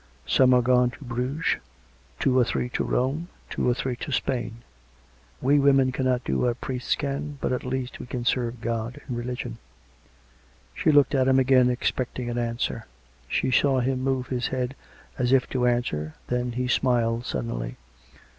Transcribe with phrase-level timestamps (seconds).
[0.25, 1.57] Some are gone to Bruges;
[2.19, 4.63] two or three to Rome; two or three more to Spain.
[5.43, 9.15] We women cannot do what priests can, but, at least, we can serve God in
[9.15, 9.59] Religion."
[10.73, 12.87] She looked at him again, expecting an answer.
[13.27, 14.73] She saw him move his head,
[15.19, 16.15] as if to answer.
[16.29, 17.75] Then he smiled sud denly.